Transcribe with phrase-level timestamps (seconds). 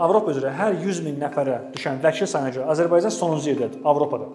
[0.00, 4.30] Avropa üzrə hər 100 min nəfərə düşən vəkil sayına görə Azərbaycan sonuncu yerdədir Avropada.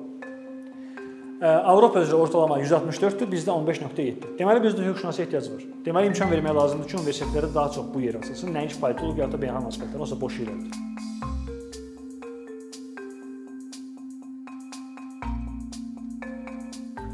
[1.42, 4.36] Avropa üzrə ortalama 164-dür, bizdə 15.7.
[4.38, 5.66] Deməli bizdə hüquqşünasa ehtiyac var.
[5.88, 9.42] Deməli imkan vermək lazımdır ki, universitetlərdə daha çox bu yer açılsın, nəinki politoloq ya da
[9.42, 10.95] beynəlxalq münasibətlər, olsa boş yerlərdir.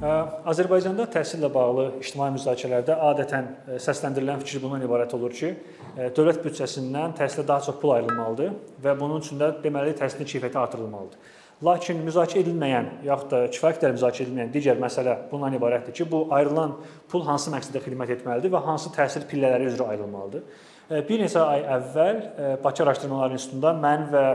[0.02, 3.50] Azərbaycanda təhsillə bağlı ictimai müzakirələrdə adətən
[3.84, 5.52] səsləndirilən fikir bundan ibarət olur ki,
[6.18, 11.30] dövlət büdcəsindən təhsilə daha çox pul ayrılmalıdır və bunun üçün də deməli təhsilin keyfiyyəti artırılmalıdır.
[11.62, 16.24] Lakin müzakirə edilməyən yaxud da kifayət qədər müzakirə edilməyən digər məsələ bundan ibarətdir ki, bu
[16.34, 16.74] ayrılan
[17.12, 20.42] pul hansı məqsədə xidmət etməlidir və hansı təhsil pillələri üzrə ayrılmalıdır.
[21.08, 22.18] Bir neçə ay əvvəl
[22.64, 24.26] Bakı Araşdırmalar İnstitutunda mən və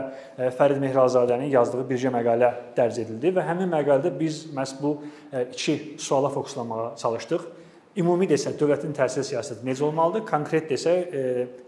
[0.55, 4.95] Fərid Mehrazadənin yazdığı bircə məqalə dərc edildi və həmin məqalədə biz məhz bu
[5.43, 7.47] iki suala fokuslamağa çalışdıq.
[7.97, 10.25] Ümumi desək, dövlətin təhsil siyasəti necə olmalıdır?
[10.31, 11.13] Konkret desək,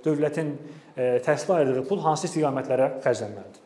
[0.06, 0.56] dövlətin
[0.98, 3.66] təhsilə ayırdığı pul hansı istiqamətlərə xərclənməlidir?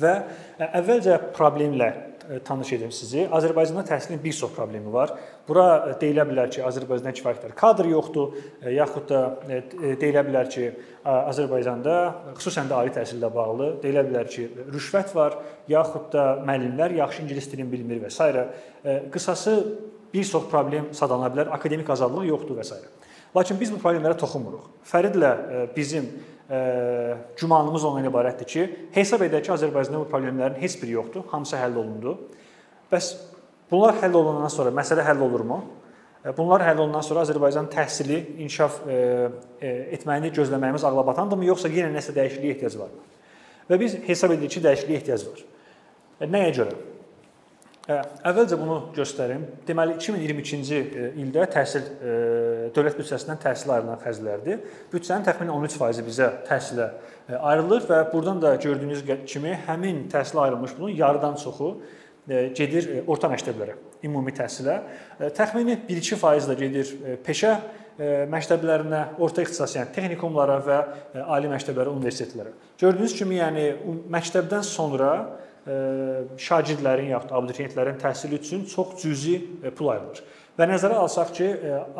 [0.00, 0.14] Və
[0.58, 3.24] e, əvvəlcə problemlə e, tanış edim sizi.
[3.30, 5.12] Azərbaycanda təhsilin bir çox problemi var.
[5.46, 8.34] Bura e, deyilə bilər ki, Azərbaycanda kifayət qədər kadr yoxdur,
[8.74, 9.22] yaxud da
[10.00, 10.66] deyilə bilər ki,
[11.14, 11.96] Azərbaycanda
[12.40, 15.38] xüsusən də ali təhsillə bağlı deyilə bilər ki, rüşvət var,
[15.70, 18.46] yaxud da müəllimlər yaxşı ingilis dilini bilmir və s.
[19.14, 19.56] Qısası
[20.14, 22.82] bir çox problem sadalana bilər, akademik azadlıq yoxdur və s.
[23.34, 24.66] Lakin biz bu problemlərə toxunmuruq.
[24.86, 25.30] Fəridlə
[25.74, 26.06] bizim
[27.40, 31.78] gümanımız ondan ibarətdir ki, hesab edək ki, Azərbaycanda bu problemlərin heç biri yoxdur, hamısı həll
[31.80, 32.18] olundu.
[32.92, 33.14] Bəs
[33.70, 35.62] bunlar həll olunandan sonra məsələ həll olurmu?
[36.36, 38.80] Bunlar həll olunandan sonra Azərbaycan təhsili inkişaf
[39.60, 43.02] etməyini gözləməyimiz ağlabatandırmı, yoxsa yenə nəsə dəyişikliyə ehtiyac varmı?
[43.68, 45.44] Və biz hesab edirik ki, dəyişikliyə ehtiyac var.
[46.28, 46.76] Nəyə görə?
[47.84, 49.42] Əvvəlcə bunu göstərim.
[49.68, 50.78] Deməli 2022-ci
[51.20, 51.84] ildə təhsil
[52.72, 54.62] dövlət büdcəsindən təhsilə ayrılan xərclərdir.
[54.92, 56.88] Büdcənin təxminən 13% bizə təhsilə
[57.36, 61.74] ayrılır və burdan da gördüyünüz kimi həmin təhsilə ayrılmış pulun yarıdan çoxu
[62.56, 63.76] gedir orta məktəblərə,
[64.08, 64.80] ümumi təhsilə.
[65.36, 66.96] Təxmini 1-2% də gedir
[67.26, 67.58] peşə
[68.32, 70.78] məktəblərinə, orta ixtisas, yəni texnikumlara və
[71.36, 72.56] ali məktəblərə, universitetlərə.
[72.80, 73.74] Gördüyünüz kimi, yəni
[74.08, 75.10] məktəbdən sonra
[75.64, 79.38] şagirdlərin yaxud abituriyentlərin təhsili üçün çox cüzi
[79.76, 80.20] pul ayrılır.
[80.58, 81.46] Və nəzərə alsaq ki,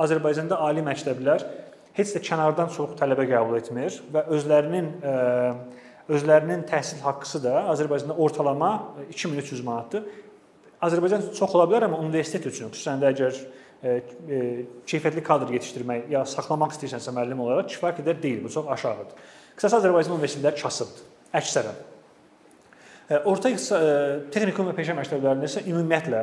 [0.04, 1.46] Azərbaycanda ali məktəblər
[1.96, 4.90] heç də kənardan çox tələbə qəbul etmir və özlərinin
[6.12, 8.70] özlərinin təhsil haqqısı da Azərbaycanda ortalama
[9.08, 10.04] 2300 manatdır.
[10.84, 13.38] Azərbaycan çox ola bilər, amma universitet üçün, xüsusən də əgər
[14.84, 19.26] keyfiyyətli kadr yetişdirmək ya saxlamaq istəyirsənsə müəllim olaraq kifayət qədər deyil, bu çox aşağıdır.
[19.56, 21.10] Qısası Azərbaycan universitetləri kasıbdır.
[21.40, 21.82] Əksərən
[23.04, 23.50] Orta
[24.32, 26.22] texnikum və peşə məktəblərində isə ümumiyyətlə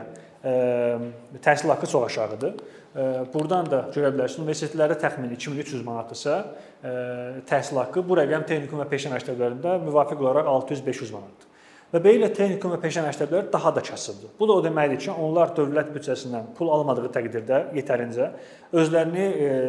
[1.45, 2.55] təhsil haqqı çox aşağıdır.
[3.33, 6.39] Burdan da görə bilərsiniz, universitetlərdə təxmini 2300 manatdırsa,
[7.47, 11.47] təhsil haqqı bu rəqəm texnikum və peşə məktəblərində müvafiq olaraq 600-500 manatdır.
[11.91, 14.33] Və beləliklə texnikum və peşə məktəbləri daha da kasıbdır.
[14.39, 18.29] Bu da o deməkdir ki, onlar dövlət büdcəsindən pul almadığı təqdirdə yetərincə
[18.71, 19.25] özlərini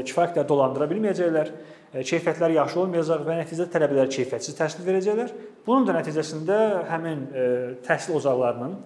[0.06, 1.50] kifayət qədər dolandıra bilməyəcəklər
[1.92, 5.32] keyfiyyətləri yaxşı olmayacaq və nəticədə tələbələr keyfiyyətsiz təhsil verəcəklər.
[5.66, 6.58] Bunun da nəticəsində
[6.88, 7.24] həmin
[7.84, 8.78] təhsil ocaqlarının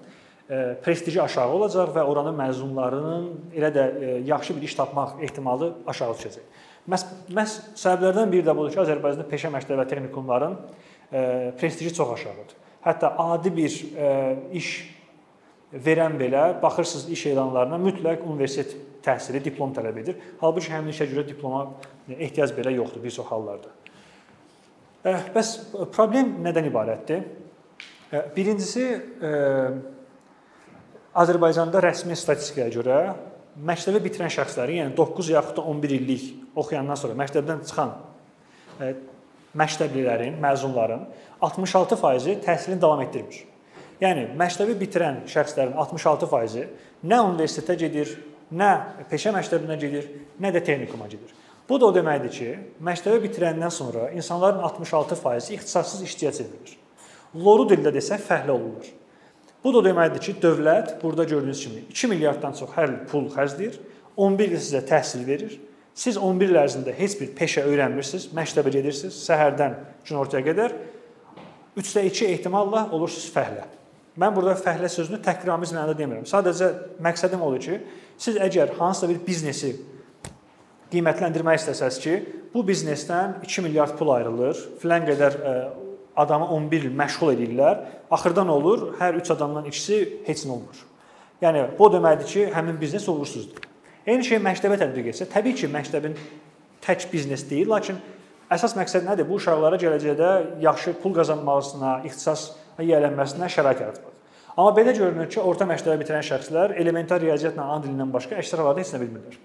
[0.82, 3.86] prestiji aşağı olacaq və oranın məzunlarının elə də
[4.26, 6.50] yaxşı bir iş tapmaq ehtimalı aşağı düşəcək.
[6.90, 10.58] Məs məs səbəblərdən biri də budur ki, Azərbaycanda peşə məktəbi və texnikumların
[11.58, 12.54] prestiji çox aşağıdır.
[12.86, 13.72] Hətta adi bir
[14.54, 14.68] iş
[15.72, 20.18] verən belə baxırsınız iş elanlarına mütləq universitet təhsili, diplom tələb edir.
[20.40, 21.66] Halbuki həmin işə görə diploma
[22.10, 23.70] ehtiyac belə yoxdur bir çox hallarda.
[25.34, 25.52] Bəs
[25.94, 27.22] problem nədən ibarətdir?
[28.34, 28.86] Birincisi
[31.16, 32.98] Azərbaycanda rəsmi statistikaya görə
[33.66, 37.94] məktəbi bitirən şəxslərin, yəni 9 yaxud da 11 illik oxuyandan sonra məktəbdən çıxan
[39.56, 41.06] məktəblilərin, məzunların
[41.40, 43.46] 66% təhsilini davam etdirmir.
[44.00, 46.66] Yəni məktəbi bitirən şəxslərin 66%-i
[47.08, 48.10] nə universitetə gedir,
[48.52, 48.70] nə
[49.08, 50.08] peşə məktəbinə gedir,
[50.42, 51.32] nə də texnikuma gedir.
[51.68, 52.48] Bu da o deməkdir ki,
[52.84, 56.74] məktəbi bitirəndən sonra insanların 66%-i ixtisassız işçiyə çevrilir.
[57.40, 58.90] Loru dildə desək fəhlə olurlar.
[59.64, 63.30] Bu da o deməkdir ki, dövlət burada gördüyünüz kimi 2 milyarddan çox hər il pul
[63.32, 63.80] xərcləyir,
[64.16, 65.56] 11 il sizə təhsil verir.
[65.96, 70.76] Siz 11 il ərzində heç bir peşə öyrənmirsiniz, məktəbə gedirsiniz, səhərdən günortaya qədər
[71.80, 73.64] 3də 2 ehtimalla olursunuz fəhlə.
[74.16, 76.24] Mən burada fəhlə sözünü təhqiramiz mənada demirəm.
[76.28, 76.70] Sadəcə
[77.04, 77.78] məqsədim odur ki,
[78.20, 79.74] siz əgər hansısa bir biznesi
[80.92, 82.14] qiymətləndirmək istəsəz ki,
[82.54, 85.54] bu biznesdən 2 milyard pul ayrılır, filan qədər e,
[86.16, 87.84] adamı 11 il məşğul edirlər.
[88.10, 88.88] Axırda nə olur?
[89.00, 90.82] Hər 3 adamdan ikisi heç nə olmur.
[91.42, 93.68] Yəni bu deməkdir ki, həmin biznes uğursuzdur.
[94.06, 96.16] Eyni şey məktəbə tətbiq etsə, təbii ki, məktəbin
[96.86, 98.00] tək biznes deyil, lakin
[98.46, 99.26] Əsas məqsəd nədir?
[99.26, 100.28] Bu uşaqlara gələcəkdə
[100.62, 104.12] yaxşı pul qazanmasına, ixtisasa yiyələnməsinə şərait yaratmaq.
[104.56, 108.80] Amma belə görünür ki, orta məktəbi bitirən şəxslər elementar riyaziyyatla ana dilindən başqa əksər hallarda
[108.80, 109.36] heç nə bilmirlər.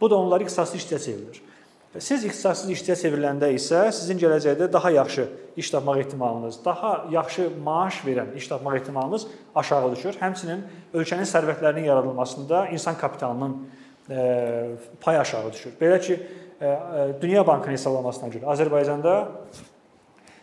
[0.00, 1.40] Bu da onları ixtisaslı işçiyə çevirir.
[1.98, 5.24] Siz ixtisassız işçiyə çevriləndə isə sizin gələcəkdə daha yaxşı
[5.58, 10.20] iş tapmaq ehtimalınız, daha yaxşı maaş verən iş tapmaq ehtimalınız aşağı düşür.
[10.20, 10.62] Həmçinin
[10.94, 13.56] ölkənin sərvətlərinin yaradılmasında insan kapitalının
[14.10, 14.68] e,
[15.00, 15.74] pay aşağı düşür.
[15.80, 16.20] Belə ki,
[16.60, 19.16] e, e, Dünya Bankının hesablamasına görə Azərbaycanda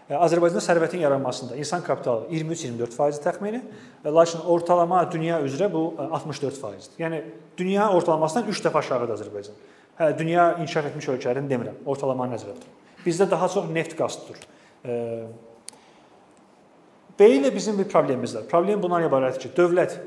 [0.08, 3.60] Azərbaycanda sərvətin yaranmasında insan kapitalı 23-24% təxmini,
[4.06, 6.94] lakin ortalama dünya üzrə bu 64%-dir.
[7.02, 7.20] Yəni
[7.60, 9.58] dünya ortalamasından 3 dəfə aşağıdır Azərbaycan.
[10.00, 12.78] Hə, dünya inkişaf etmiş ölkələrini demirəm, ortalamanı nəzərdə tuturam.
[13.04, 14.40] Bizdə daha çox neft qaz tutur.
[17.20, 18.48] Belə bizim bir problemimiz var.
[18.48, 19.98] Problem bundan ibarətdir ki, dövlət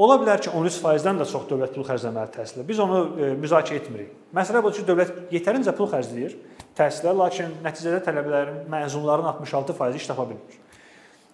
[0.00, 2.66] ola bilər ki, 13%-dən də çox dövlət pul xərcləməli təhsilə.
[2.68, 3.00] Biz onu
[3.40, 4.12] müzakirə etmirik.
[4.36, 6.36] Məsələ budur ki, dövlət yetərincə pul xərcləyir
[6.80, 10.58] təhsilə, lakin nəticədə tələbələrin, məzunların 66% iş tapa bilmir.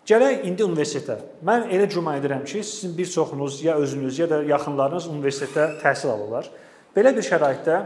[0.06, 1.16] Gələk indi universitetə.
[1.46, 6.12] Mən elə güman edirəm ki, sizin bir çoxunuz ya özünüz ya da yaxınlarınız universitetdə təhsil
[6.12, 6.50] alırlar.
[6.94, 7.80] Belə bir şəraitdə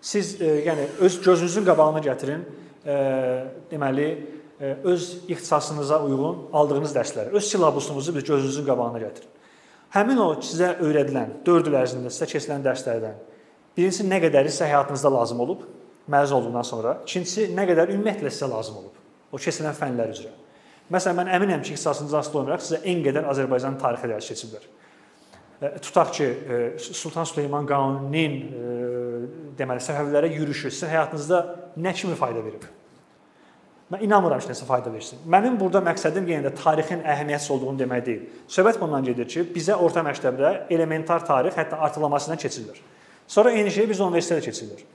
[0.00, 2.42] siz e, yəni öz gözünüzün qabağına gətirin,
[2.86, 2.96] e,
[3.70, 4.08] deməli
[4.60, 9.36] e, öz ixtisasınıza uyğun aldığınız dərsləri, öz silabusunuzu bir gözünüzün qabağına gətirin.
[9.94, 13.22] Həmin o sizə öyrədilən 4 il ərzində sizə keçirilən dərslərdən
[13.76, 15.64] birincisi nə qədəri sizə həyatınızda lazım olub
[16.10, 18.98] məzun olduqdan sonra, ikincisi nə qədər ümumiyyətlə sizə lazım olub
[19.30, 20.34] o keçirilən fənlər üzrə.
[20.90, 24.68] Məsələn, mən əminəm ki, ixtisasınızı asılı olmayaraq sizə en qədər Azərbaycan tarixi dərs keçiblər
[25.60, 28.68] tutaq ki, e, Sultan Süleyman Qanuninin e,
[29.58, 31.40] deməli Səfəvilərə yürüşü sizin həyatınızda
[31.76, 32.64] nə kimi fayda verib?
[33.90, 35.20] Mən inanmıram ki, nəsə fayda versin.
[35.28, 38.22] Mənim burada məqsədim yenə də tarixin əhəmiyyətsiz olduğunu demək deyil.
[38.48, 42.80] Söhbət bundan gedir ki, bizə orta məktəbdə elementar tarix hətta artırılmasından keçirilir.
[43.28, 44.86] Sonra eyni şey biz universitetdə keçirilir.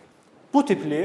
[0.56, 1.02] Bu tipli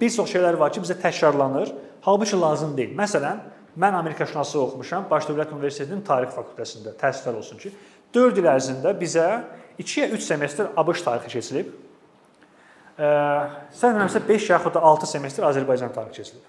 [0.00, 1.74] bir çox şeylər var ki, bizə təkrarlanır,
[2.06, 2.94] halbuki lazım deyil.
[2.96, 3.42] Məsələn,
[3.76, 6.94] mən Amerikaşünaslıq oxumuşam Baş Dövlət Universitetinin tarix fakültəsində.
[6.96, 7.72] Təəssüflər olsun ki,
[8.16, 9.26] 4 il ərzində bizə
[9.76, 11.74] 2-yə 3 semestr ABŞ tarixi keçilib.
[12.96, 16.46] Sən demirəmsə 5 yaxud da 6 semestr Azərbaycan tarixi keçilib.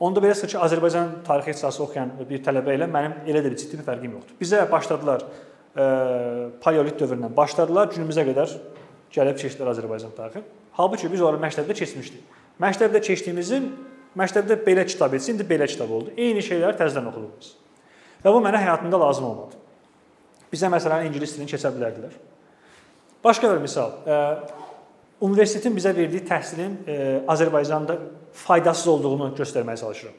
[0.00, 3.82] Onda belə ki, Azərbaycan tarixi ixtisası oxuyan bir tələbə ilə mənim elə də bir ciddi
[3.82, 4.40] bir fərqim yoxdur.
[4.40, 5.28] Bizə başladılar
[6.64, 8.56] paleolit dövründən başladılar, günümüzə qədər
[9.12, 10.46] gəlib keçdilər Azərbaycan tarixi.
[10.78, 12.36] Halbuki biz onları məktəbdə keçmişdik.
[12.62, 13.64] Məktəbdə keçdiyimizin
[14.18, 16.12] məktəbdə belə kitab etsin, indi belə kitab oldu.
[16.16, 17.50] Eyni şeyləri təzədən oxuduq biz.
[18.22, 19.58] Və bu mənə həyatımda lazım olmadı.
[20.52, 22.14] Bizə məsələn ingilis dilini keçə bilərdilər.
[23.24, 23.98] Başqa bir misal,
[25.20, 26.78] universitetin bizə verdiyi təhsilin
[27.34, 27.98] Azərbaycanda
[28.46, 30.16] faydasız olduğunu göstərməyə çalışıram.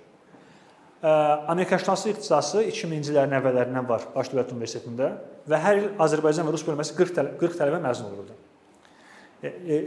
[1.56, 5.14] Amerikaşünaslıq ixtisası 2000-ci illərin əvvəllərindən var Baş Dövlət Universitetində
[5.48, 8.49] və hər il Azərbaycan və Rus bölməsi 40 tələbə, 40 tələbə məzun olur orada.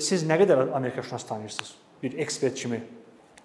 [0.00, 1.74] Siz nə qədər Amerikaşünas tanıyırsınız?
[2.02, 2.80] Bir ekspert kimi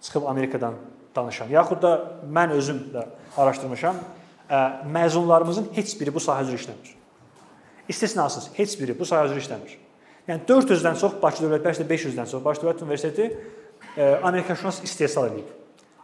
[0.01, 0.73] çıxıb Amerikadan
[1.15, 1.91] danışan, yaxud da
[2.31, 3.05] mən özüm də
[3.37, 3.97] araşdırmışam
[4.93, 6.93] məzunlarımızın heç biri bu sahə üzrə işləmir.
[7.89, 9.75] İstisnasız heç biri bu sahə üzrə işləmir.
[10.27, 13.29] Yəni 400-dən çox Bakı Dövlət bəlkə də 500-dən çox Bakı Dövlət Universiteti
[14.23, 15.56] Amerikaşünas istehsal edib.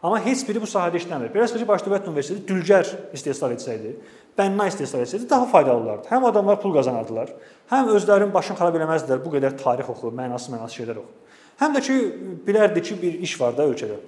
[0.04, 1.32] Amma heç biri bu sahədə işləmir.
[1.32, 3.94] Ki, Bakı Dövlət Universiteti dülgər istehsal etsəydi,
[4.38, 6.10] bənna istehsal etsəydi daha faydalı olardı.
[6.12, 7.32] Həm adamlar pul qazanardılar,
[7.72, 11.40] həm özlərinin başını xarab eləməzdilər bu qədər tarix oxu, mənasız-mənasız şeylər oxu.
[11.62, 11.98] Həm də ki,
[12.44, 14.02] bilərdi ki, bir iş var da ölkədə.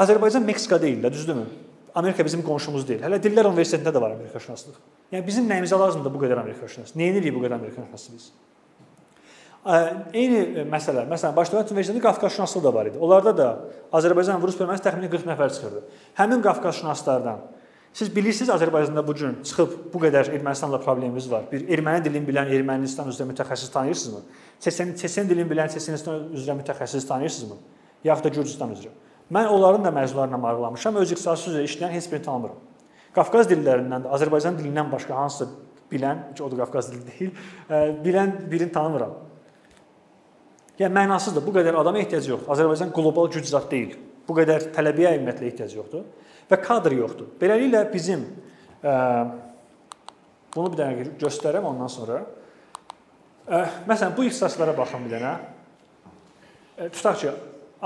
[0.00, 1.44] Azərbaycan Meksika deyil də, düzdürmü?
[1.94, 3.02] Amerika bizim qonşumuz deyil.
[3.04, 4.76] Hələ Dillər Universitetində də var Amerikaşünaslıq.
[5.12, 6.94] Yəni bizim nəyimizə lazımdır bu qədər Amerikaşünas?
[6.96, 8.28] Nəyə edirik bu qədər Amerikaşünası biz?
[9.66, 12.98] Eyni e, məsələ, məsələn, Dövlət Universitetində Qafqazşünaslıq da var idi.
[13.02, 13.48] Onlarda da
[13.92, 15.82] Azərbaycan və Rus bölməsi təxminən 40 nəfər çıxırdı.
[16.20, 17.42] Həmin Qafqazşünaslardan
[17.92, 21.48] siz bilirsiniz Azərbaycanda bu gün çıxıb bu qədər Ermənistanla problemimiz var.
[21.50, 24.22] Bir erməni dilini bilən Ermənistan üzrə mütəxəssis tanıyırsınızmı?
[24.60, 27.58] Çeçen Çeçen dilini bilən Çeçenistan üzrə mütəxəssis tanıyırsınızmı?
[28.04, 28.94] Yaxud da Gürcüstan üzrə.
[29.34, 30.96] Mən onların da mövzularına maraqlanmışam.
[31.02, 32.60] Öz ixtisası üzrə işləyən heç birini tanımıram.
[33.16, 35.50] Qafqaz dillərindən də Azərbaycan dilindən başqa hansısa
[35.90, 37.34] bilən, ki o da Qafqaz dili deyil,
[38.04, 39.27] bilən birini tanımıram.
[40.78, 41.42] Yəni mənasızdır.
[41.42, 42.46] Bu qədər adama ehtiyac yoxdur.
[42.54, 43.96] Azərbaycan qlobal güc zad deyil.
[44.28, 46.04] Bu qədər tələbəyə ümumiyyətlə ehtiyac yoxdur
[46.48, 47.32] və kadr yoxdur.
[47.40, 48.24] Beləliklə bizim
[48.82, 48.94] ə,
[50.54, 52.22] bunu bir dənə göstərəm ondan sonra.
[53.48, 55.34] Ə, məsələn, bu ixtisaslara baxın bir dənə.
[56.78, 57.32] Ə, tutaq ki,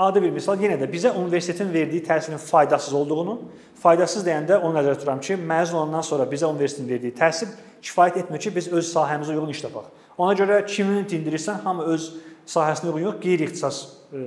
[0.05, 3.39] adi bir misal yenə də bizə universitetin verdiyi təhsilin faydasız olduğunu,
[3.81, 7.51] faydasız deyəndə onu nəzərdə tuturam ki, məzun olandan sonra bizə universitetin verdiyi təhsil
[7.83, 9.89] kifayət etmir ki, biz öz sahəmizə uyğun iş tapaq.
[10.17, 12.09] Ona görə kimin dindirirsən, hamı öz
[12.49, 13.79] sahəsinə uyğun yox, qeyri-ixtisas
[14.13, 14.23] e,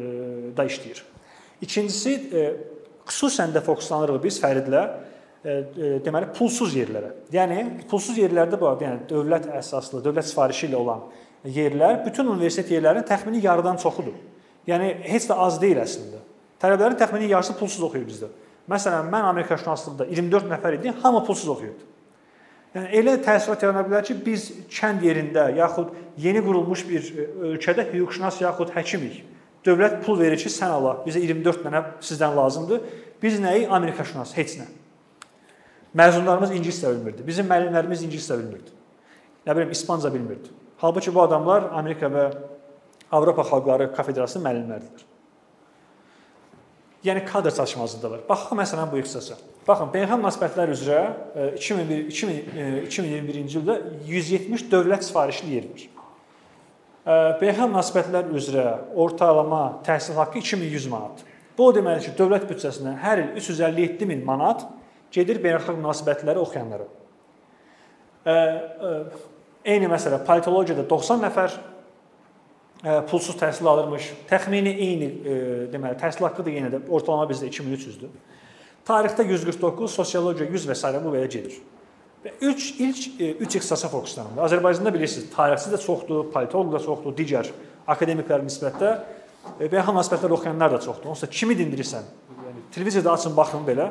[0.56, 1.02] da işləyir.
[1.64, 2.46] İkincisi, e,
[3.08, 4.82] xüsusən də fokuslanırıq biz Fəridlə
[5.44, 5.58] e,
[6.04, 7.12] deməli pulsuz yerlərə.
[7.32, 11.04] Yəni pulsuz yerlərdə bu, yəni dövlət əsaslı, dövlət sifarişi ilə olan
[11.46, 14.16] yerlər bütün universitet yerlərinin təxmini yarıdan çoxudur.
[14.66, 16.23] Yəni heç də az deyil əslində.
[16.62, 18.30] Tələbələrin təxmini yarısı pulsuz oxuyur bizdə.
[18.70, 21.87] Məsələn, mən Amerikaşünaslıqda 24 nəfər idi, hamı pulsuz oxuyurdu.
[22.76, 27.87] Yəni elə təəssürat yarana bilər ki, biz kənd yerində yaxud yeni qurulmuş bir e, ölkədə
[27.88, 29.23] hüquqşünas yaxud həkimik.
[29.64, 32.85] Dövlət pul verir ki, sən ala, bizə 24 dənə sizdən lazımdır.
[33.23, 34.68] Biz nəyi Amerikaşünas, heç nə.
[35.97, 37.25] Məzunlarımız ingiliscə bilmirdi.
[37.25, 38.76] Bizim müəllimlərimiz ingiliscə bilmirdi.
[39.49, 40.52] Nə bilim, ispanca bilmirdi.
[40.85, 42.28] Halbuki bu adamlar Amerika və
[43.09, 45.11] Avropa Xalqları Kafedrasiyasının müəllimləridir.
[47.09, 48.25] Yəni kadr çatışmazlığı var.
[48.28, 49.40] Baxaq məsələn bu ixtisasa.
[49.66, 50.99] Baxın, beynəlxalq münasibətlər üzrə
[51.58, 52.04] 2001
[52.87, 53.75] 2021-ci ildə
[54.06, 55.87] 170 dövlət sifarişli yer var.
[57.40, 61.25] Beynəlxalq münasibətlər üzrə ortalama təhsil haqqı 2100 manat.
[61.58, 64.62] Bu o deməkdir ki, dövlət büdcəsindən hər il 357 min manat
[65.11, 66.87] gedir beynəlxalq münasibətləri oxuyanlara.
[69.66, 71.58] Eyni məsələ politologiyada 90 nəfər
[73.11, 74.12] pulsuz təhsil alırmış.
[74.30, 75.12] Təxmini eyni
[75.75, 78.14] deməli təhsil haqqı da yenə də ortalama bizdə 2300-dür.
[78.87, 80.90] Tarixdə 149, sosiologiya 100 və s.
[81.02, 81.59] bu belə gedir.
[82.23, 84.38] Və 3 ilk 3 ixtisasa fokuslanır.
[84.47, 87.50] Azərbaycanda bilirsiniz, tarixçi də çoxdur, politoloq da çoxdur, digər
[87.87, 88.93] akademiklər nisbətdə
[89.59, 91.11] beynəlxalq münasibətlər oxuyanlar da çoxdur.
[91.12, 92.07] Onsuz da kimi dindirirsən?
[92.47, 93.90] Yəni televiziyada açın baxın belə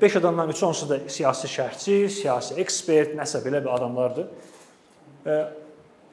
[0.00, 4.26] 5 adamdan 3 onsuz da siyasi şərhçi, siyasi ekspert, nəsə belə bir adamlardır.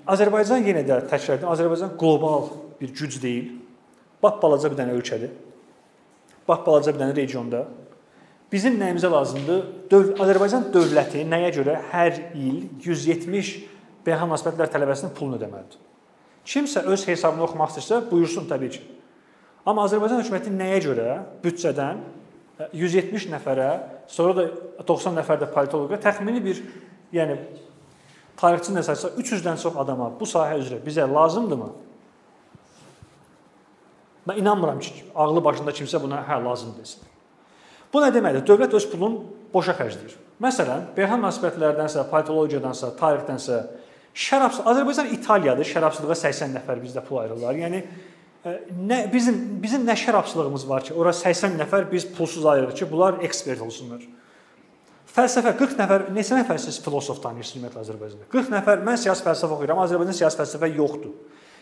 [0.08, 2.50] Azərbaycan yenə də təkrar edirəm, Azərbaycan qlobal
[2.82, 3.58] bir güc deyil.
[4.24, 5.34] Bax balaca bir dənə ölkədir.
[6.48, 7.68] Bax balaca bir dənə regionda.
[8.52, 9.64] Bizim nəyimizə lazımdır?
[9.92, 13.50] Döv Azərbaycan dövləti nəyə görə hər il 170
[14.06, 15.82] beynəlxalq münasibətlər tələbəsinin pulunu ödəməlidir?
[16.48, 18.84] Kimsə öz hesabını oxumaq istəyirsə, buyursun təbii ki.
[19.68, 22.00] Amma Azərbaycan hökuməti nəyə görə büdcədən
[22.72, 23.68] 170 nəfərə,
[24.08, 26.64] sonra da 90 nəfər də politoloqa təxmini bir,
[27.12, 27.36] yəni
[28.40, 31.70] tarixçinin əsasında 300-dən çox adama bu sahə üzrə bizə lazımdırmı?
[34.32, 37.04] Mən inanmıram ki, ağlı başında kimsə buna hə lazım desin.
[37.94, 38.44] Bu nə deməkdir?
[38.48, 40.18] Dövlət öz pulunu boşa xərcləyir.
[40.44, 43.62] Məsələn, beynəlxalq münasibətlərdənsə, politologiyadansa, tarixdənsə,
[44.18, 47.58] şərabsız Azərbaycan İtaliyadır, şərabsızlığa 80 nəfər bizdə pul ayırırlar.
[47.64, 47.82] Yəni
[48.88, 53.22] nə bizim bizim nə şərabçılığımız var ki, ora 80 nəfər biz pulsuz ayırırıq ki, bunlar
[53.26, 54.04] ekspert olsunlar.
[55.18, 58.30] Fəlsəfə 40 nəfər, neçə nəfər siz filosof tanıyırsınız ümumiyyətlə Azərbaycanda?
[58.34, 61.16] 40 nəfər, mən siyasi fəlsəfə oxuyuram, Azərbaycanda siyasi fəlsəfə yoxdur.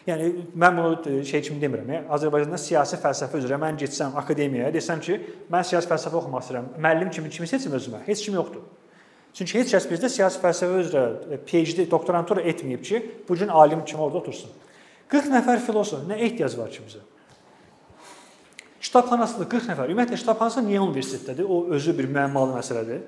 [0.05, 1.87] Yəni mən bunu e, şey kimi demirəm.
[1.89, 5.17] Yəni Azərbaycanda siyasi fəlsəfə üzrə mən getsəm akademiyaya, desəm ki,
[5.49, 6.67] mən siyasi fəlsəfə oxumaq istəyirəm.
[6.77, 8.03] Müəllim kimi kimi seçim özümə?
[8.05, 8.61] Heç kim yoxdur.
[9.35, 13.81] Çünki heç kəs bizdə siyasi fəlsəfə üzrə e, PhD, doktorantura etməyib ki, bu gün alim
[13.85, 14.53] kimi orada otursun.
[15.09, 17.01] 40 nəfər filosof, nə ehtiyac var ki bizə?
[18.85, 19.89] Kitabxanasında 40 nəfər.
[19.89, 21.49] Ümumiyyətlə kitabxanası niyə universitetdədir?
[21.49, 23.01] O özü bir müəmmalı məsələdir.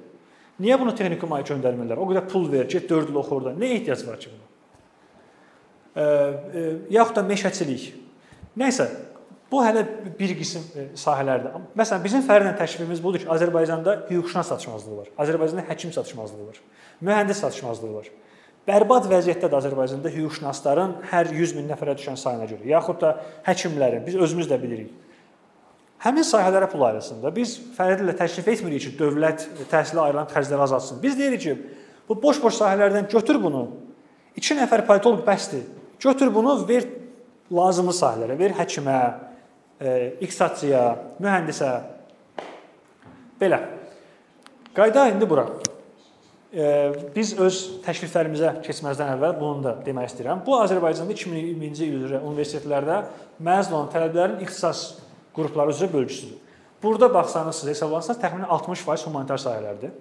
[0.58, 2.02] Niyə bunu texnikumaya göndərmirlər?
[2.02, 3.54] O qədər pul ver, get 4 il oxu orada.
[3.54, 4.57] Nə ehtiyac var ki buna?
[5.98, 7.90] E, yaxud da meşəçilik.
[8.58, 8.86] Nəysə,
[9.52, 9.84] bu hələ
[10.20, 11.58] bir qism e, sahələrdir.
[11.78, 15.10] Məsələn, bizim fərqlə təklifimiz budur ki, Azərbaycanda hüquqşünas çatışmazlığı var.
[15.26, 16.62] Azərbaycanda həkim çatışmazlığı var.
[17.02, 18.14] Mühəndis çatışmazlığı var.
[18.68, 23.14] Bərbad vəziyyətdədir Azərbaycanda hüquqşünasların hər 100 min nəfərə düşən sayına görə, yaxud da
[23.48, 24.92] həkimlərin, biz özümüz də bilirik
[26.04, 27.32] Həmin sahələrə pul ayrılsın da.
[27.34, 31.00] Biz fərqlə təklif etmirik ki, dövlət təhsilə ayrılan xərcləri azaltsın.
[31.02, 31.56] Biz deyirik ki,
[32.10, 33.64] bu boş-boş sahələrdən götür bunu.
[34.38, 35.66] 2 nəfər politoloq bəsdir.
[36.00, 36.86] Götür bunu, ver
[37.54, 38.98] lazımlı sahələrə, ver həkimə,
[39.82, 40.84] e, iqtisadçıya,
[41.22, 41.72] mühəndisə.
[43.42, 43.62] Belə.
[44.78, 45.48] Qayda indi bura.
[46.54, 46.68] E,
[47.16, 50.44] biz öz təkliflərimizə keçməzdən əvvəl bunu da demək istəyirəm.
[50.46, 53.02] Bu Azərbaycanda 2020-ci il üzrə universitetlərdə
[53.44, 54.86] məzun olan tələbələrin ixtisas
[55.36, 56.38] qrupları üzrə bölgüsüdür.
[56.84, 59.96] Burada baxsanız, hesablasanız təxminən 60% humanitar sahələrdir.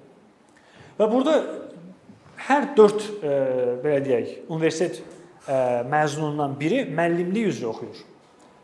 [0.97, 1.41] Və burada
[2.47, 3.37] hər 4 e,
[3.83, 5.01] belə deyək, universitet
[5.47, 8.05] məzunundan biri müəllimlik üzrə oxuyur.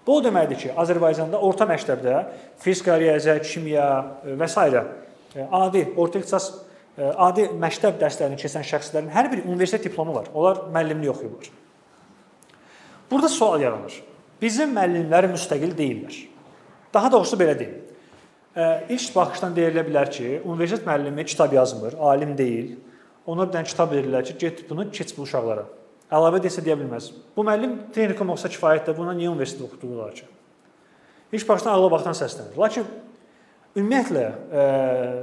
[0.06, 2.16] Bu o deməkdir ki, Azərbaycanda orta məktəbdə
[2.62, 3.86] fizika, riyaziyyat, kimya
[4.26, 4.64] e, və s.
[5.32, 6.48] E, adi orta ixtisas
[6.98, 10.26] e, adi məktəb dərslərini keçən şəxslərin hər biri universitet diplomu var.
[10.34, 11.52] Onlar müəllimlik oxuyurlar.
[13.10, 14.00] Burada sual yaranır.
[14.42, 16.18] Bizim müəllimlər müstəqil deyillər.
[16.94, 17.78] Daha doğrusu belə deyim.
[18.92, 22.74] İlk baxışdan deyilə bilər ki, universitet müəllimi kitab yazmır, alim deyil.
[23.26, 25.64] Ona bir dənə kitab verirlər ki, get bunu keç bu uşaqlara.
[26.12, 27.10] Əlavə desə deyə bilməz.
[27.36, 30.26] Bu müəllim texnikum olsa kifayətdir, buna niyə universitet oxutdururlar ki?
[31.32, 32.58] İlk başdan ağla baxdan səslənir.
[32.60, 32.88] Lakin
[33.76, 34.64] ümumiyyətlə ə,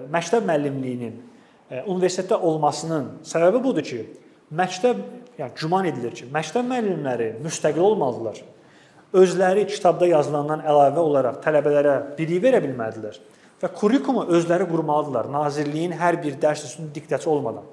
[0.09, 4.05] məktəb müəllimliyinin ə, universitetdə olmasının səbəbi budur ki,
[4.49, 5.03] məktəb
[5.37, 8.41] yəni güman edilir ki, məktəb müəllimləri müstəqil olmalıdırlar
[9.13, 13.17] özləri kitabda yazılandan əlavə olaraq tələbələrə bilik verə bilməlidirlər
[13.59, 17.65] və kurrikulumu özləri qurmalıdırlar, nazirliyin hər bir dərs üstünün diktəsi olmadan.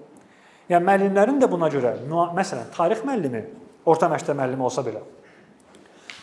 [0.71, 3.45] Yəni müəllimlərin də buna görə, məsələn, tarix müəllimi
[3.87, 5.05] orta məktəb müəllimi olsa belə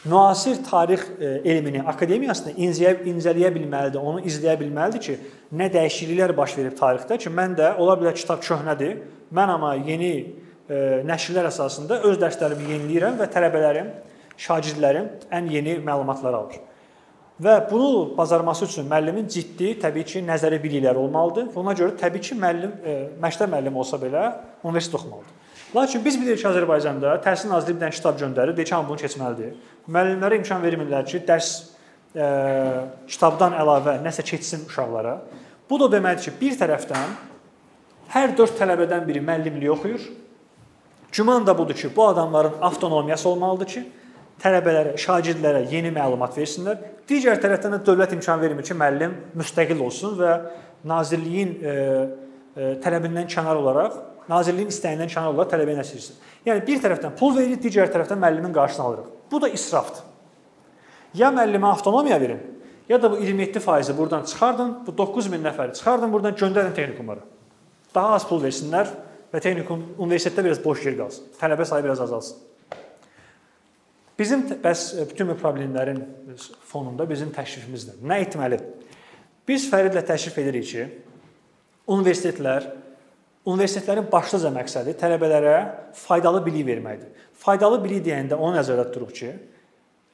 [0.06, 1.06] müasir tarix
[1.46, 5.16] elmini, akademiyasını incələyə, incələyə bilməlidir, onu izləyə bilməlidir ki,
[5.56, 8.98] nə dəyişikliklər baş verib tarixdə ki, mən də ola bilər kitab köhnədir.
[9.34, 10.12] Mən amma yeni
[11.08, 13.90] nəşrlər əsasında öz dərslərimi yeniləyirəm və tələbələrim,
[14.44, 16.60] şagirdlərim ən yeni məlumatları alır.
[17.42, 21.48] Və bunu bacarması üçün müəllimin ciddi, təbii ki, nəzəri bilikləri olmalıdır.
[21.56, 24.28] Buna görə təbii ki, müəllim e, məktəb müəllimi olsa belə
[24.64, 25.40] universitet oxumalıdır.
[25.76, 29.56] Lakin biz bilirik ki, Azərbaycanda Təhsil Nazirliyi bir dənə kitab göndərir, deyir ki, bunu keçməlidir.
[29.90, 31.50] Müəllimlərə imkan vermirlər ki, dərs
[32.14, 32.28] e,
[33.10, 35.18] kitabdan əlavə nəsə keçsin uşaqlara.
[35.70, 37.18] Bu da deməkdir ki, bir tərəfdən
[38.14, 40.06] hər 4 tələbədən biri müəllimlik oxuyur.
[41.14, 43.86] Güman da budur ki, bu adamların avtonomiyası olmalıdır ki,
[44.42, 46.80] tələbələrə, şagirdlərə yeni məlumat versinlər.
[47.10, 50.34] Digər tərəfdən də dövlət imkan vermir ki, müəllim müstəqil olsun və
[50.88, 51.74] nazirliyin e,
[52.56, 54.00] e, tələbindən kənar olaraq,
[54.32, 56.18] nazirliyin istəyindən kənar olaraq tələbəyə nəsilsin.
[56.48, 59.12] Yəni bir tərəfdən pul veririk, digər tərəfdən müəllimin qarşısını alırıq.
[59.32, 60.10] Bu da israfdır.
[61.14, 62.42] Ya müəllimə avtonomiya verin,
[62.90, 67.22] ya da bu 27%-i buradan çıxardın, bu 9000 nəfəri çıxardın, buradan göndərin texnikumlara.
[67.96, 68.90] Daha az pul versinlər
[69.34, 71.30] və texnikum universitetdə biraz boş yer qalsın.
[71.40, 72.53] Tələbə sayı biraz azalsın.
[74.20, 76.04] Bizim bəs e, bütün bu problemlərin
[76.70, 77.98] fonunda bizim təşrifimizdir.
[78.06, 78.60] Nə etməli?
[79.48, 80.86] Biz Fəridlə təşrif edirik ki,
[81.92, 82.70] universitetlər
[83.44, 85.56] universitetlərin başlıca məqsədi tələbələrə
[86.00, 87.10] faydalı bilik verməkdir.
[87.44, 89.32] Faydalı bilik deyəndə onu nəzərdə tuturuq ki,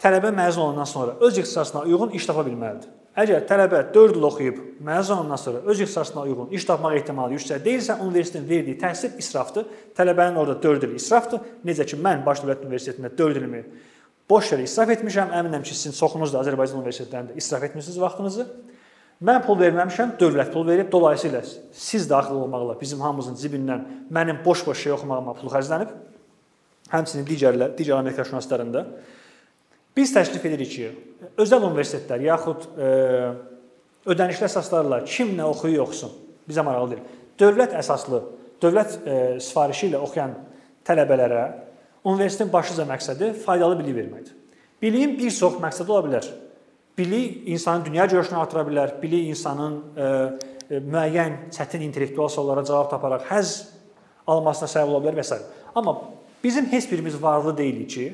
[0.02, 2.90] tələbə məzun olandan sonra öz ixtisasına uyğun iş tapa bilməlidir.
[3.18, 7.64] Əgər tələbə 4 il oxuyub məzun olandan sonra öz ixtisasına uyğun iş tapmaq ehtimalı yüksək
[7.66, 9.66] deyilsə, universitetin verdiyi təhsil israfdır.
[9.98, 11.42] Tələbənin orada 4 il israfdır.
[11.66, 13.64] Necə ki mən Baş Dövlət Universitetində 4 ilimi
[14.30, 15.34] boş yerə israf etmişəm.
[15.40, 18.46] Əminəm ki, sizin çoxunuz da Azərbaycan universitetlərində israf etmisiniz vaxtınızı.
[19.26, 20.92] Mən pul verməmişəm, dövlət pul verib.
[20.92, 21.42] Dolayısıyla
[21.74, 23.82] siz daxil olmaqla bizim hamımızın cibindən
[24.14, 25.92] mənim boş-boş şey oxumağıma pul xərclənib.
[26.94, 28.86] Həmçinin digərlər, digər Amerika şünaslarında
[30.00, 30.90] biz təklif edirik ki,
[31.40, 32.92] özəl universitetlər yaxud e,
[34.08, 36.14] ödənişli əsaslarla kim nə oxuyur oxusun,
[36.48, 37.08] bizə maraqlı deyil.
[37.40, 38.22] Dövlət əsaslı,
[38.64, 40.38] dövlət e, sifarişi ilə oxuyan
[40.88, 41.48] tələbələrə
[42.08, 44.36] Universitetin başlıca məqsədi faydalı bilik verməkdir.
[44.82, 46.30] Biliyin bir çox məqsədi ola bilər.
[46.98, 50.06] Bilik insanın dünya görüşünü artıra bilər, bilik insanın e,
[50.70, 53.52] e, müəyyən çətin intellektual suallara cavab taparaq həzz
[54.28, 55.42] almasına səbəb ola bilər və s.
[55.76, 55.98] Amma
[56.44, 58.08] bizim heç birimiz varlı deyilik ki,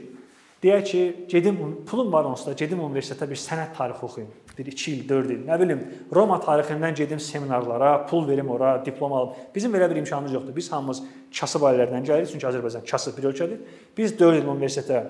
[0.66, 4.92] deyək ki, gedim pulum var onsuz da, gedim universitetə bir sənət tarixi oxuyum bir 2
[4.92, 5.82] il, 4 il, nə bilim,
[6.16, 9.34] Roma tarixindən gedim seminarlara, pul verim ora, diplom alım.
[9.56, 10.56] Bizim belə bir imkanımız yoxdur.
[10.56, 11.02] Biz hamımız
[11.40, 13.60] kasıb ailələrdən gəlirik, çünki Azərbaycan kasıb bir ölkədir.
[13.98, 15.04] Biz 4 il universitetə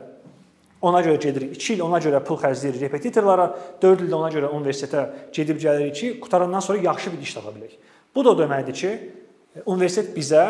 [0.81, 1.53] ona görə gedirik.
[1.59, 3.49] 2 il ona görə pul xərcləyirik repetitorlara,
[3.81, 7.77] 4 ildə ona görə universitetə gedib gəlirik ki, qutarandan sonra yaxşı bir iş tapa bilək.
[8.15, 8.93] Bu da o deməkdir ki,
[9.65, 10.45] universitet bizə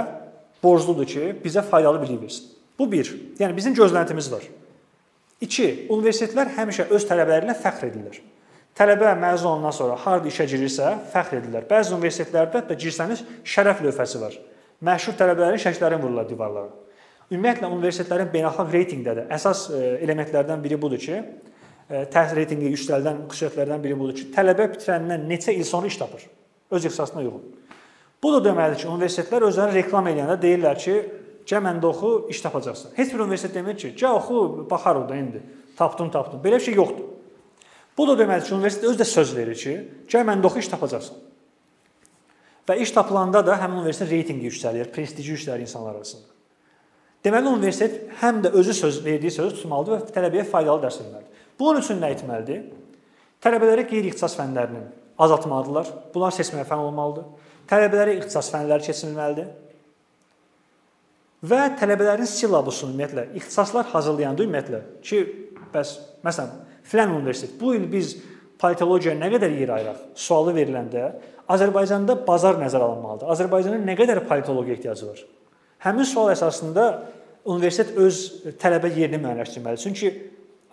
[0.64, 2.52] borcludur ki, bizə faydalı bilik versin.
[2.80, 3.12] Bu bir.
[3.40, 4.44] Yəni bizim gözləntimiz var.
[5.44, 5.88] 2.
[5.92, 8.22] Universitetlər həmişə öz tələbələri ilə fəxr edirlər.
[8.76, 11.68] Tələbə məzun olandan sonra harda işə girirsə, fəxr edirlər.
[11.70, 14.36] Bəzi universitetlərdə hətta girsəniz şərəf lövhəsi var.
[14.84, 16.72] Məşhur tələbələrin şəkilləri vurulur divarlara.
[17.32, 21.22] Ümumiyyətlə universitetlərin beynəlxalq reytinqdə də əsas e, elementlərdən biri budur ki,
[21.90, 26.28] e, təhsil reytinqi yüksəldən xüsusiyyətlərdən biri budur ki, tələbə bitirəndən neçə il sonra iş tapır
[26.72, 27.42] öz ixtisasına uyğun.
[28.24, 30.96] Bu da deməlidir ki, universitetlər özlərini reklam edəndə deyirlər ki,
[31.46, 35.44] "Gəl məndə oxu, iş tapacaqsan." Heç bir universitet demir ki, "Gəl oxu, baxar orada indi.
[35.78, 37.06] Tapdın, tapdın." Belə bir şey yoxdur.
[37.98, 39.74] Bu da deməlidir ki, universitet özü də söz verir ki,
[40.08, 41.18] gəl məndə oxu iş tapacaqsan.
[42.68, 46.28] Və iş tapılanda da həmin universitet reytinqi yüksəlir, prestiji yüksəlir insanlar arasında.
[47.26, 51.46] Deməli universitet həm də özü söz verdiyi sözü tutmalıdır və tələbəyə faydalı dərs verməlidir.
[51.60, 52.64] Bunun üçün nə etməlidir?
[53.42, 55.90] Tələbələrə qeyri-ixtisas fənlərinin azaltmalıdırlar.
[56.14, 57.26] Bunlar seçməyə fən olmalıdır.
[57.70, 59.48] Tələbələrə ixtisas fənləri keçirilməlidir.
[61.46, 65.22] Və tələbələrin silabusunu ümumiyyətlə ixtisaslar hazırlayanda ümumiyyətlə ki,
[65.74, 68.16] bəs məsələn filan universitet bu il biz
[68.62, 71.10] politologiyaya nə qədər yer ayıraq sualı veriləndə
[71.52, 73.30] Azərbaycanda bazar nəzərə alınmalıdır.
[73.36, 75.20] Azərbaycanın nə qədər politologiya ehtiyacı var?
[75.86, 76.86] Həmin sual əsasında
[77.46, 78.22] universitet öz
[78.62, 79.84] tələbə yerini müəyyənləşdirməlidir.
[79.84, 80.14] Çünki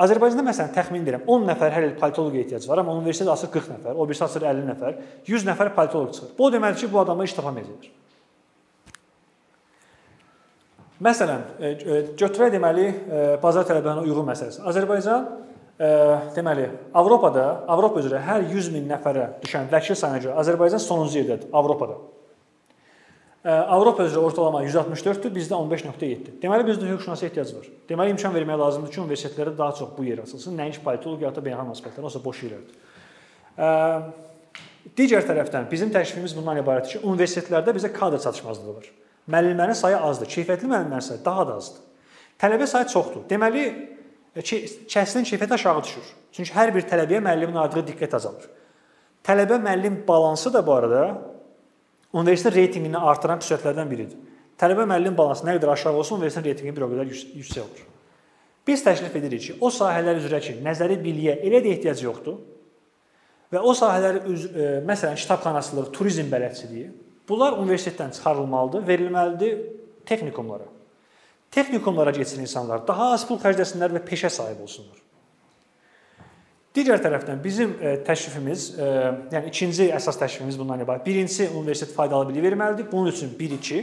[0.03, 3.75] Azərbaycanda məsələn təxmin edirəm 10 nəfər hər il politologiya ehtiyacı var, amma universitet asır 40
[3.75, 4.97] nəfər, o birisi asır 50 nəfər,
[5.29, 6.33] 100 nəfər politoloq çıxır.
[6.39, 8.02] Bu o deməkdir ki, bu adamlar iş tapa bilməyəcəklər.
[11.03, 14.63] Məsələn, e, e, götürək deməli e, bazar tələbələrinə uyğun məsələsi.
[14.71, 15.31] Azərbaycan
[16.37, 21.49] deməli, Avropada, Avropa üzrə hər 100 min nəfərə düşən vəkil sayına görə Azərbaycan sonuncu yerdədir
[21.59, 21.97] Avropada.
[23.43, 26.37] Avropa üzrə ortalama 164-dür, bizdə 15.7.
[26.45, 27.67] Deməli bizdə hüquqşünasa ehtiyac var.
[27.89, 31.47] Deməli imkan vermək lazımdır ki, universitetlərdə daha çox bu yer açılsın, nəinki politologiya, ya da
[31.49, 32.75] beynəlxalq aspektlər, olsa boş yerlərdir.
[35.01, 38.93] Digər tərəfdən bizim təklifimiz bundan ibarətdir ki, universitetlərdə bizə kadr çatışmazlığı var.
[39.31, 41.83] Müəllimlərin sayı azdır, keyfiyyətli müəllimlərin sayı daha da azdır.
[42.43, 43.23] Tələbə sayı çoxdur.
[43.31, 43.67] Deməli
[44.35, 46.11] kəsrin keyfiyyəti aşağı düşür.
[46.33, 48.49] Çünki hər bir tələbəyə müəllimin ayırdığı diqqət azalır.
[49.23, 51.03] Tələbə müəllim balansı da bu arada
[52.13, 54.19] universitet reytinqini artıran xüsusiyyətlərdən biridir.
[54.59, 57.87] Tələbə müəllim balansı nə qədər aşağı olsa, universitetin reytinqi bir o qədər yüksək olur.
[58.67, 62.37] Biz təklif edirik ki, o sahələr üzrə ki, nəzəri biliyə elə də ehtiyac yoxdur
[63.53, 66.93] və o sahələr üz, e, məsələn, kitabxanaçılıq, turizm bələdçiliyi,
[67.29, 69.59] bunlar universitetdən çıxarılmalıdır, verilməlidir
[70.07, 70.69] texnikumlara.
[71.51, 74.99] Texnikumlara getsin insanlar, daha az pul xərcləsinlər və peşə sahibi olsunlar.
[76.73, 78.87] Digər tərəfdən bizim e, təklifimiz, e,
[79.35, 81.05] yəni ikinci əsas təklifimiz bundan ibarət.
[81.05, 82.87] Birincisi universitet faydalı bilik verməlidir.
[82.89, 83.83] Bunun üçün 1-2.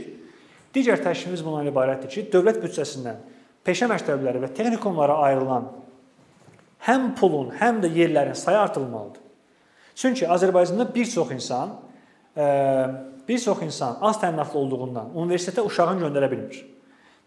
[0.73, 3.21] Digər təklifimiz bundan ibarətdir ki, dövlət büdcəsindən
[3.65, 5.69] peşə məktəbləri və texnikumlara ayrılan
[6.87, 9.21] həm pulun, həm də yerlərin sayı artırılmalıdır.
[9.95, 11.75] Çünki Azərbaycanda bir çox insan
[12.37, 12.45] e,
[13.29, 16.63] bir çox insan az təminatlı olduğundan universitetə uşağını göndərə bilmir.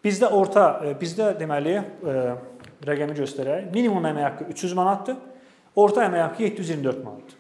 [0.03, 0.65] Bizdə orta
[0.99, 1.77] bizdə deməli
[2.83, 3.69] rəqəmi göstərək.
[3.75, 5.21] Minimum əmək haqqı 300 manatdır.
[5.77, 7.39] Orta əmək haqqı 724 manatdır.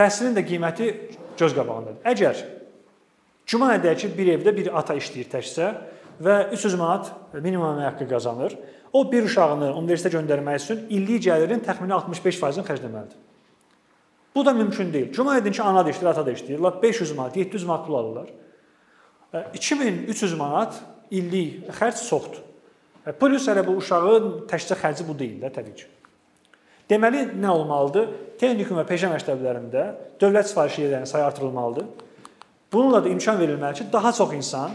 [0.00, 0.88] Təhsilin də qiyməti
[1.38, 2.00] göz qabağındadır.
[2.08, 2.42] Əgər
[3.50, 5.70] Cumanədəki bir evdə bir ata işləyir təkcə
[6.22, 8.54] və 300 manat minimum əmək haqqı qazanır.
[8.92, 13.18] O bir uşağını universitetə göndərmək üçün illik gəlirin təxmini 65%-ni xərcləməlidir.
[14.34, 15.12] Bu da mümkün deyil.
[15.12, 16.62] Cumanədin ki, ana işləyir, ata.
[16.62, 18.28] Lap 500 manat, 700 manat pul alırlar.
[19.54, 22.42] 2300 manat illik xərc çoxdur.
[23.20, 25.88] Plus hələ bu uşağın təkcə xərci bu deyil də təbii ki.
[26.90, 28.08] Deməli nə olmalıdır?
[28.38, 29.84] Texnikum və peşə məktəblərində
[30.20, 31.86] dövlət sifarişi yerlərinin sayı artırılmalıdır.
[32.72, 34.74] Bununla da imkan verilməli ki, daha çox insan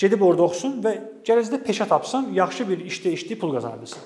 [0.00, 4.02] gedib orada oxusun və gələcəkdə peşə tapsın, yaxşı bir işdə işləyib pul qazana bilsin.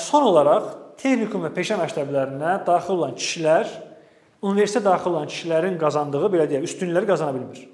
[0.00, 3.70] Son olaraq texnikum və peşə məktəblərinə daxil olan kişilər
[4.42, 7.64] universitetə daxil olan kişilərin qazandığı belə deyək, üstünlükləri qazana bilmir.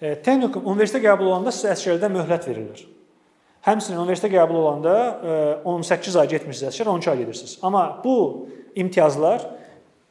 [0.00, 2.82] Texnikum universitetə qəbul olanda sizə əsgərlikdə möhlət verilir.
[3.66, 4.96] Həmçinin universitetə qəbul olanda
[5.66, 7.54] 18 e, ay getmisiniz əsgər, 12 ay gedirsiniz.
[7.66, 8.16] Amma bu
[8.78, 9.46] imtiyazlar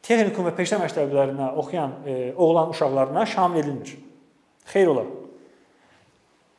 [0.04, 3.96] texnikum və peşə məktəblərinə oxuyan e, oğlan uşaqlarına şamil edilmir.
[4.74, 5.06] Xeyr ola.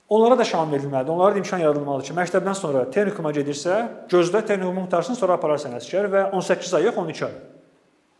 [0.08, 1.10] Onlara da şamil edilməlidir.
[1.10, 3.78] Onlara da imkan yaradılmalıdır ki, məktəbdən sonra texnikuma gedirsə,
[4.10, 7.32] gözlə texnikumu qutarsın, sonra apararsan əsgər və 18 ay yox, 12 ay.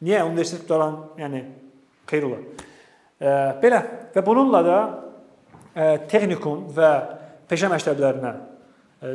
[0.07, 1.45] Niyə universitet qutaran, yəni
[2.11, 2.41] xeyr ola.
[3.21, 3.83] E, belə
[4.17, 4.81] və bununla da
[6.11, 6.91] texnikum və
[7.47, 8.35] peşə məktəblərinə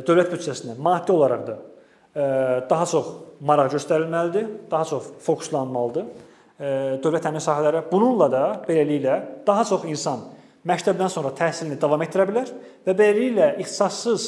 [0.05, 1.55] dövlət büdcəsindən maddi olaraq da
[2.69, 3.07] daha çox
[3.41, 6.05] maraq göstərilməlidir, daha çox fokuslanmalıdır
[7.01, 7.81] dövlət təmin sahələrə.
[7.89, 10.21] Bununla da beləliklə daha çox insan
[10.67, 12.51] məktəbdən sonra təhsilini davam etdirə bilər
[12.85, 14.27] və beləliklə ixtisassız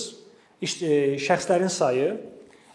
[1.24, 2.14] şəxslərin sayı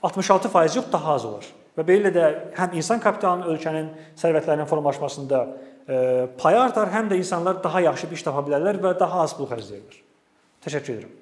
[0.02, 1.46] 66% yox, daha az olar.
[1.78, 5.44] Və beləliklə də həm insan kapitalının ölkənin sərvətlərinin formalaşmasında
[6.38, 9.48] payı artar, həm də insanlar daha yaxşı bir iş tapa bilərlər və daha az pul
[9.50, 10.04] xərcləyirlər.
[10.66, 11.16] Təşəkkür edirəm.